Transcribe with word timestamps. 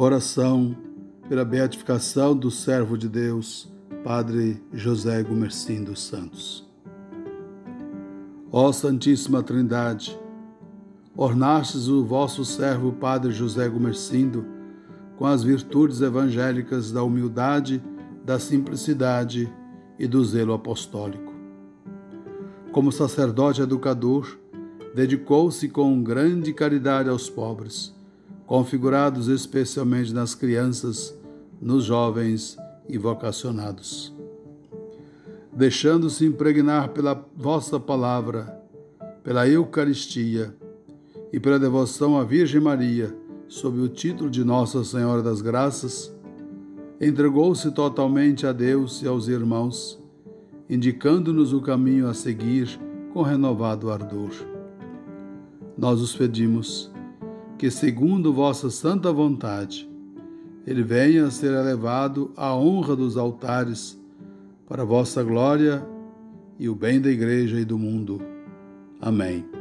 Oração 0.00 0.76
pela 1.28 1.44
beatificação 1.44 2.36
do 2.36 2.52
servo 2.52 2.96
de 2.96 3.08
Deus, 3.08 3.68
Padre 4.04 4.62
José 4.72 5.20
Gumercindo 5.24 5.90
dos 5.90 6.04
Santos. 6.04 6.64
Ó 8.52 8.70
Santíssima 8.70 9.42
Trindade, 9.42 10.16
ornastes 11.16 11.88
o 11.88 12.04
vosso 12.04 12.44
servo 12.44 12.92
Padre 12.92 13.32
José 13.32 13.68
Gumercindo 13.68 14.46
com 15.16 15.26
as 15.26 15.42
virtudes 15.42 16.00
evangélicas 16.00 16.92
da 16.92 17.02
humildade, 17.02 17.82
da 18.24 18.38
simplicidade 18.38 19.52
e 19.98 20.06
do 20.06 20.24
zelo 20.24 20.52
apostólico. 20.52 21.34
Como 22.70 22.92
sacerdote 22.92 23.62
educador, 23.62 24.38
dedicou-se 24.94 25.68
com 25.68 26.00
grande 26.04 26.52
caridade 26.52 27.08
aos 27.08 27.28
pobres 27.28 27.97
configurados 28.48 29.28
especialmente 29.28 30.10
nas 30.14 30.34
crianças, 30.34 31.14
nos 31.60 31.84
jovens 31.84 32.56
e 32.88 32.96
vocacionados. 32.96 34.10
Deixando-se 35.52 36.24
impregnar 36.24 36.88
pela 36.88 37.26
vossa 37.36 37.78
palavra, 37.78 38.58
pela 39.22 39.46
Eucaristia 39.46 40.56
e 41.30 41.38
pela 41.38 41.58
devoção 41.58 42.16
à 42.18 42.24
Virgem 42.24 42.58
Maria, 42.58 43.14
sob 43.48 43.80
o 43.80 43.88
título 43.88 44.30
de 44.30 44.42
Nossa 44.42 44.82
Senhora 44.82 45.22
das 45.22 45.42
Graças, 45.42 46.10
entregou-se 46.98 47.70
totalmente 47.72 48.46
a 48.46 48.52
Deus 48.52 49.02
e 49.02 49.06
aos 49.06 49.28
irmãos, 49.28 50.02
indicando-nos 50.70 51.52
o 51.52 51.60
caminho 51.60 52.08
a 52.08 52.14
seguir 52.14 52.80
com 53.12 53.20
renovado 53.20 53.90
ardor. 53.90 54.30
Nós 55.76 56.00
os 56.00 56.16
pedimos 56.16 56.90
que, 57.58 57.70
segundo 57.70 58.32
vossa 58.32 58.70
santa 58.70 59.12
vontade, 59.12 59.90
ele 60.64 60.82
venha 60.82 61.26
a 61.26 61.30
ser 61.30 61.52
elevado 61.52 62.30
à 62.36 62.54
honra 62.54 62.94
dos 62.94 63.16
altares, 63.16 63.98
para 64.68 64.84
vossa 64.84 65.24
glória 65.24 65.84
e 66.58 66.68
o 66.68 66.74
bem 66.74 67.00
da 67.00 67.10
Igreja 67.10 67.58
e 67.58 67.64
do 67.64 67.78
mundo. 67.78 68.22
Amém. 69.00 69.57